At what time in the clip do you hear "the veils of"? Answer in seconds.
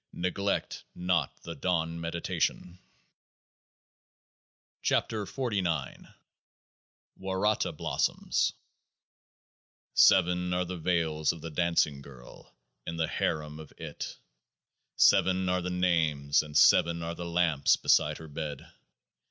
10.65-11.41